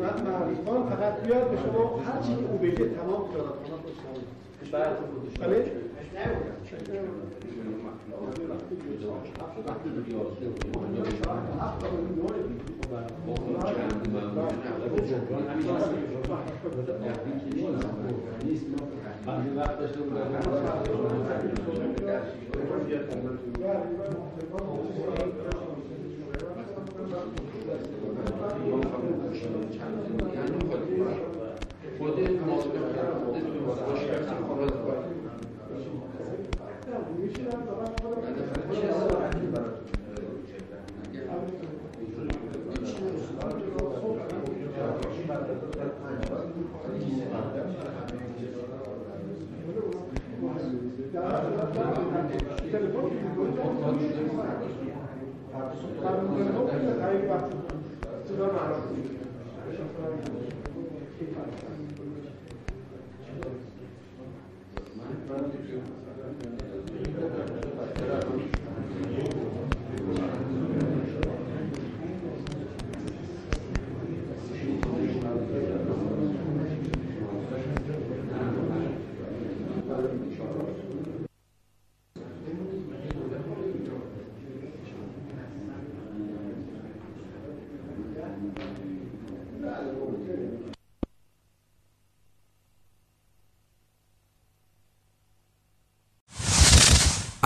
من 0.00 0.14
معروفان 0.30 0.90
فقط 0.90 1.14
بیاد 1.26 1.50
به 1.50 1.56
شما 1.56 2.00
هر 2.06 2.22
چی 2.22 2.34
او 2.34 2.58
بگه 2.58 2.88
تمام 2.88 3.22
وزارتخانه 3.30 4.24
بعد 4.72 4.96
بله 5.40 5.64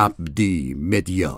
عبدی 0.03 0.75
مدیا 0.75 1.35